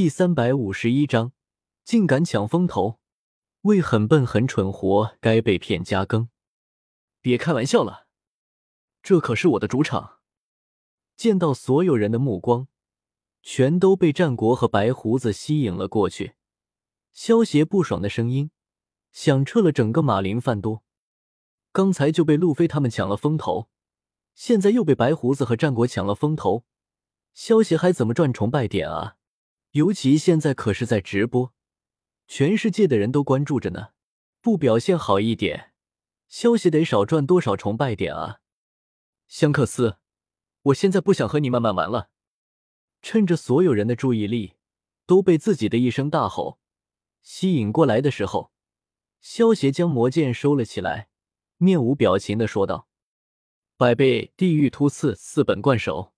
[0.00, 1.34] 第三百五十一章，
[1.84, 3.00] 竟敢抢风头，
[3.64, 6.30] 为很笨很蠢活该被骗加更。
[7.20, 8.06] 别开玩笑了，
[9.02, 10.20] 这可是我的主场。
[11.18, 12.68] 见到所有人的目光
[13.42, 16.32] 全都被战国和白胡子吸引了过去，
[17.12, 18.50] 萧协不爽的声音
[19.12, 20.82] 响彻了整个马林饭多。
[21.72, 23.68] 刚才就被路飞他们抢了风头，
[24.34, 26.64] 现在又被白胡子和战国抢了风头，
[27.34, 29.18] 萧协还怎么赚崇拜点啊？
[29.72, 31.54] 尤其现在可是在直播，
[32.26, 33.90] 全世界的人都关注着呢，
[34.40, 35.72] 不表现好一点，
[36.26, 38.40] 消息得少赚多少崇拜点啊！
[39.28, 39.98] 香克斯，
[40.62, 42.10] 我现在不想和你慢慢玩了。
[43.00, 44.56] 趁着所有人的注意力
[45.06, 46.58] 都被自己的一声大吼
[47.22, 48.50] 吸引过来的时候，
[49.20, 51.10] 萧协将魔剑收了起来，
[51.58, 52.88] 面无表情的说道
[53.78, 56.12] ：“百倍地狱突刺四本贯手。”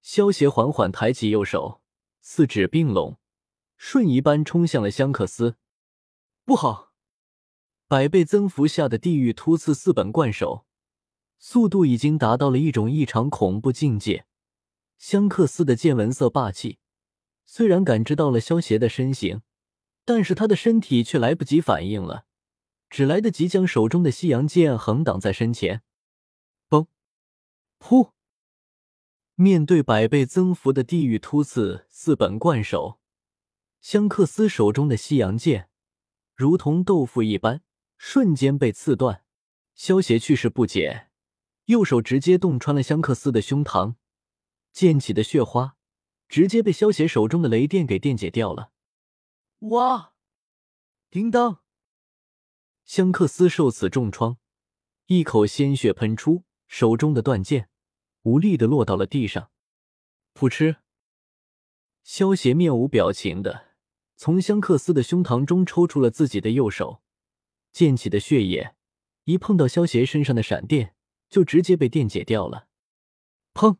[0.00, 1.81] 萧协缓缓抬起右手。
[2.24, 3.18] 四指并拢，
[3.76, 5.56] 瞬移般冲向了香克斯。
[6.44, 6.92] 不好！
[7.88, 10.64] 百倍增幅下的地狱突刺四本贯手，
[11.40, 14.24] 速度已经达到了一种异常恐怖境界。
[14.98, 16.78] 香克斯的剑纹色霸气，
[17.44, 19.42] 虽然感知到了萧邪的身形，
[20.04, 22.26] 但是他的身体却来不及反应了，
[22.88, 25.82] 只来得及将手中的西洋剑横挡在身前。
[26.68, 26.86] 嘣！
[27.80, 28.12] 噗！
[29.34, 33.00] 面对百倍增幅的地狱突刺四本贯手，
[33.80, 35.70] 香克斯手中的西洋剑
[36.34, 37.62] 如同豆腐一般，
[37.96, 39.24] 瞬间被刺断。
[39.74, 41.10] 萧邪去势不减，
[41.64, 43.94] 右手直接洞穿了香克斯的胸膛，
[44.70, 45.76] 溅起的血花
[46.28, 48.70] 直接被萧邪手中的雷电给电解掉了。
[49.60, 50.12] 哇！
[51.10, 51.62] 叮当！
[52.84, 54.36] 香克斯受此重创，
[55.06, 57.70] 一口鲜血喷出，手中的断剑。
[58.22, 59.50] 无力的落到了地上，
[60.34, 60.76] 噗嗤。
[62.02, 63.68] 萧邪面无表情的
[64.16, 67.02] 从香克斯的胸膛中抽出了自己的右手，
[67.72, 68.74] 溅起的血液
[69.24, 70.94] 一碰到萧邪身上的闪电，
[71.28, 72.68] 就直接被电解掉了。
[73.54, 73.78] 砰！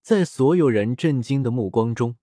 [0.00, 2.16] 在所有人震惊的目光中，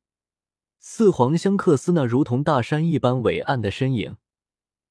[0.79, 4.17] 四皇香克斯那如同大山一般伟岸的身影，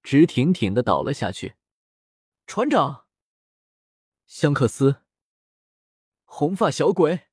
[0.03, 1.55] 直挺挺的倒了下去。
[2.47, 3.07] 船长，
[4.27, 5.04] 香克斯。
[6.37, 7.29] 红发小鬼，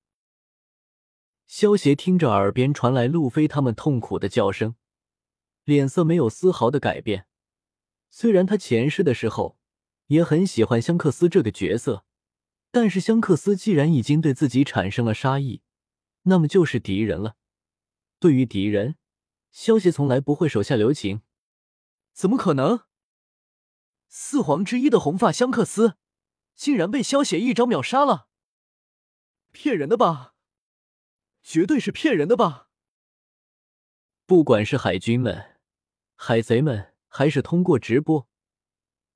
[1.47, 4.75] 萧协听着耳边传来路飞他们痛苦的叫声，
[5.63, 7.25] 脸色没有丝毫的改变。
[8.11, 9.57] 虽然他前世的时候
[10.05, 12.05] 也很喜欢香克斯这个角色，
[12.69, 15.63] 但是香克斯既然已经对自己产生了杀意，
[16.25, 17.37] 那么就是敌人了。
[18.19, 18.97] 对于敌人，
[19.49, 21.23] 萧协从来不会手下留情。
[22.13, 22.81] 怎么可能？
[24.07, 25.95] 四皇之一的红发香克斯，
[26.53, 28.27] 竟然被萧协一招秒杀了！
[29.51, 30.33] 骗人的吧，
[31.43, 32.69] 绝对是骗人的吧！
[34.25, 35.57] 不管是海军们、
[36.15, 38.29] 海贼们，还是通过直播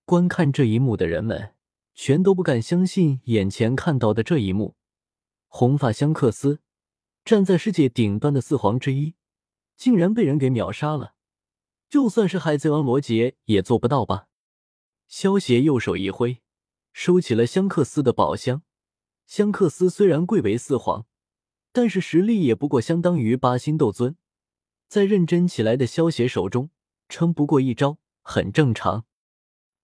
[0.03, 1.55] 观看这一幕的人们，
[1.93, 4.75] 全都不敢相信眼前看到的这一幕：
[5.47, 6.61] 红发香克斯
[7.23, 9.15] 站在世界顶端的四皇之一，
[9.77, 11.15] 竟然被人给秒杀了。
[11.87, 14.27] 就算是海贼王罗杰也做不到吧？
[15.07, 16.41] 萧协右手一挥，
[16.91, 18.63] 收起了香克斯的宝箱。
[19.25, 21.05] 香克斯虽然贵为四皇，
[21.71, 24.15] 但是实力也不过相当于八星斗尊，
[24.87, 26.69] 在认真起来的萧协手中，
[27.09, 29.05] 撑不过一招很正常。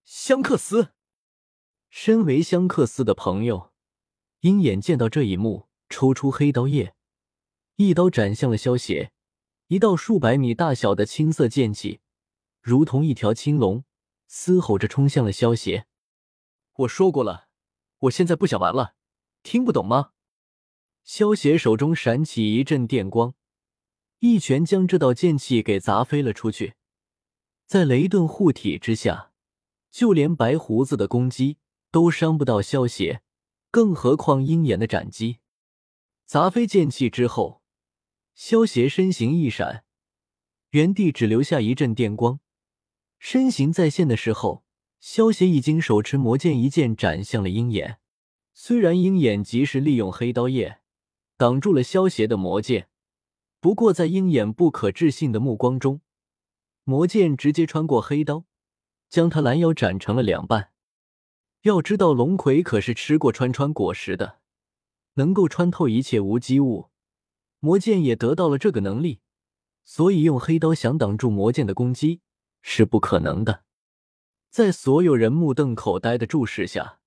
[0.04, 0.94] 香克斯，
[1.90, 3.72] 身为香克斯的朋友，
[4.42, 6.96] 鹰眼见到这一幕，抽出黑刀叶，
[7.76, 9.12] 一刀斩向了萧协。
[9.68, 12.02] 一道数百米大小的青色剑气，
[12.62, 13.86] 如同一条青龙，
[14.28, 15.88] 嘶吼着冲向了萧协。
[16.74, 17.48] 我说过了，
[18.00, 18.96] 我现在不想玩了。
[19.44, 20.12] 听不懂吗？
[21.04, 23.34] 萧协手中闪起一阵电光，
[24.20, 26.76] 一拳将这道剑气给砸飞了出去。
[27.66, 29.32] 在雷遁护体之下，
[29.90, 31.58] 就连白胡子的攻击
[31.90, 33.24] 都伤不到萧协，
[33.72, 35.40] 更何况鹰眼的斩击。
[36.26, 37.62] 砸飞剑气之后，
[38.36, 39.84] 萧协身形一闪，
[40.70, 42.40] 原地只留下一阵电光。
[43.18, 44.64] 身形再现的时候，
[45.00, 48.00] 萧协已经手持魔剑一剑斩向了鹰眼。
[48.54, 50.82] 虽然鹰眼及时利用黑刀叶
[51.38, 52.90] 挡住了萧邪的魔剑，
[53.60, 56.02] 不过在鹰眼不可置信的目光中，
[56.84, 58.46] 魔剑直接穿过黑刀，
[59.10, 60.72] 将他拦腰斩成了两半。
[61.62, 64.40] 要知道，龙葵可是吃过穿穿果实的，
[65.14, 66.90] 能够穿透一切无机物，
[67.60, 69.22] 魔剑也得到了这个能力，
[69.84, 72.22] 所以用黑刀想挡住魔剑的攻击
[72.62, 73.64] 是不可能的。
[74.50, 77.01] 在所有人目瞪口呆的注视下。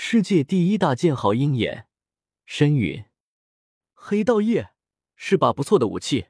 [0.00, 1.88] 世界第一大剑豪鹰眼，
[2.46, 3.06] 申允，
[3.94, 4.70] 黑道叶
[5.16, 6.28] 是把不错的武器，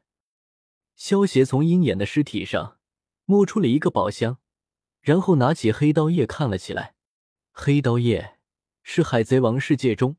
[0.96, 2.78] 萧协从鹰眼的尸体上
[3.26, 4.38] 摸出了一个宝箱，
[5.02, 6.94] 然后拿起黑刀叶看了起来。
[7.52, 8.38] 黑刀叶
[8.82, 10.16] 是海贼王世界中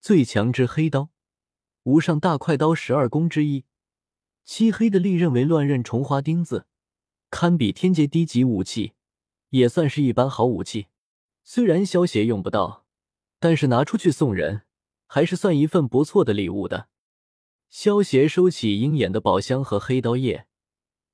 [0.00, 1.10] 最强之黑刀，
[1.82, 3.66] 无上大快刀十二宫之一。
[4.42, 6.66] 漆黑的利刃为乱刃重花钉子，
[7.28, 8.94] 堪比天阶低级武器，
[9.50, 10.86] 也算是一般好武器。
[11.44, 12.85] 虽然萧协用不到，
[13.38, 14.62] 但是拿出去送人，
[15.06, 16.88] 还是算一份不错的礼物的。
[17.68, 20.46] 萧协收起鹰眼的宝箱和黑刀叶，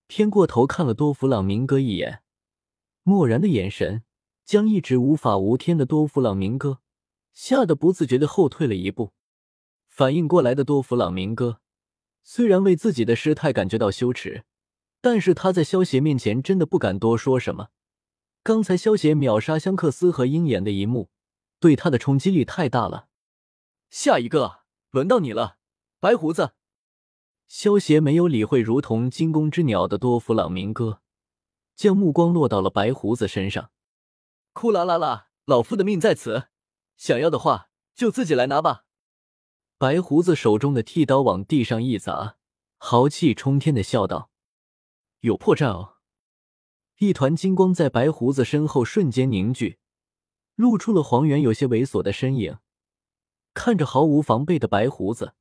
[0.07, 2.23] 偏过头看了多弗朗明哥一眼，
[3.03, 4.03] 漠然的眼神
[4.45, 6.81] 将一直无法无天的多弗朗明哥
[7.33, 9.13] 吓得不自觉的后退了一步。
[9.87, 11.61] 反应过来的多弗朗明哥。
[12.23, 14.45] 虽然为自己的失态感觉到羞耻，
[15.01, 17.71] 但是他在萧协面前真的不敢多说什么。
[18.45, 21.11] 刚才萧协秒杀香克斯和鹰眼的一幕，
[21.63, 23.07] 对他的冲击力太大了。
[23.89, 25.59] 下一个，轮到你了，
[26.01, 26.55] 白胡子。
[27.47, 31.03] 萧协没有理会如同惊弓之鸟的多弗朗明哥，
[31.77, 33.71] 将目光落到了白胡子身上。
[34.53, 36.49] 库啦啦啦，老夫的命在此，
[36.97, 38.85] 想要的话就自己来拿吧。
[39.79, 42.39] 白胡子手中的剃刀往地上一砸，
[42.79, 44.31] 豪气冲天的笑道
[45.21, 45.99] ：“有破绽哦！”
[46.99, 49.79] 一团金光在白胡子身后瞬间凝聚，
[50.63, 52.59] 露出了黄猿有些猥琐的身影。
[53.53, 55.35] 看着毫无防备的白胡子，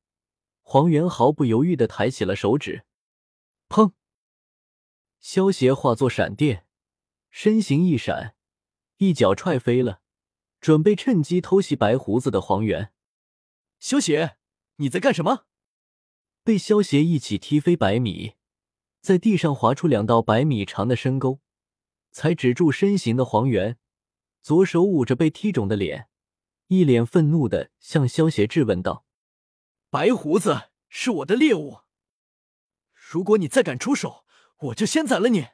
[0.62, 2.84] 黄猿毫不犹豫的抬起了手指，
[3.68, 3.92] 砰！
[5.20, 6.66] 萧协化作闪电，
[7.30, 8.34] 身形一闪，
[8.96, 10.00] 一脚踹飞了，
[10.60, 12.92] 准备趁机偷袭白胡子的黄猿。
[13.78, 14.36] 萧邪，
[14.76, 15.46] 你在干什么？
[16.42, 18.34] 被萧邪一起踢飞百米，
[19.00, 21.38] 在地上划出两道百米长的深沟，
[22.10, 23.78] 才止住身形的黄猿，
[24.42, 26.08] 左手捂着被踢肿的脸，
[26.66, 29.06] 一脸愤怒的向萧邪质问道
[29.88, 31.78] ：“白胡子是我的猎物，
[32.92, 34.24] 如果你再敢出手，
[34.58, 35.46] 我就先宰了你！”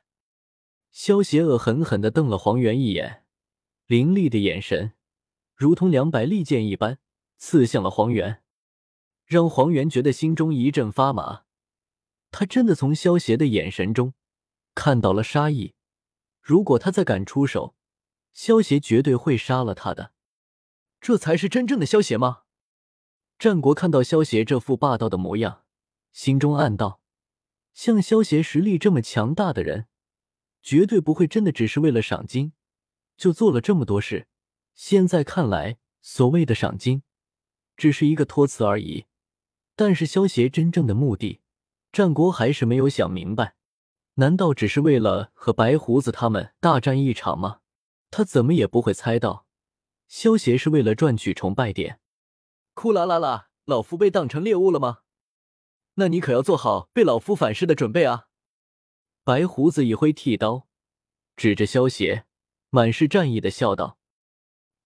[0.90, 3.24] 萧邪恶狠狠的瞪了黄猿一眼，
[3.86, 4.94] 凌厉的眼神
[5.54, 6.98] 如同两百利剑一般。
[7.40, 8.42] 刺向了黄猿，
[9.24, 11.44] 让黄猿觉得心中一阵发麻。
[12.32, 14.14] 他真的从萧邪的眼神中
[14.74, 15.76] 看到了杀意。
[16.42, 17.76] 如果他再敢出手，
[18.40, 20.12] 萧邪绝对会杀了他的。
[21.00, 22.42] 这才是真正的萧邪吗？
[23.36, 25.64] 战国看到萧邪这副霸道的模样，
[26.12, 27.00] 心中暗道：
[27.74, 29.88] 像萧邪实力这么强大的人，
[30.62, 32.52] 绝对不会真的只是为了赏金
[33.16, 34.28] 就做了这么多事。
[34.72, 37.02] 现在看来，所谓的赏金。
[37.76, 39.06] 只是一个托词而已，
[39.74, 41.40] 但是萧协真正的目的，
[41.90, 43.56] 战国还是没有想明白。
[44.14, 47.62] 难道只是为了和白胡子他们大战一场吗？
[48.10, 49.46] 他怎么也不会猜到，
[50.06, 52.00] 萧协是为了赚取崇拜点。
[52.74, 55.00] 库啦啦啦，老夫被当成猎物了吗？
[55.94, 58.28] 那你可要做好被老夫反噬的准备啊！
[59.24, 60.68] 白胡子一挥剃刀，
[61.36, 62.24] 指着萧协，
[62.70, 63.98] 满是战意的笑道：“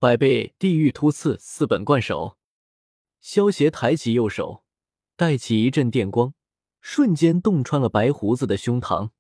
[0.00, 2.38] 百倍地狱突刺，四本贯手。”
[3.20, 4.64] 萧协抬起右手，
[5.14, 6.34] 带起一阵电光，
[6.80, 9.10] 瞬间洞穿了白胡子的胸膛。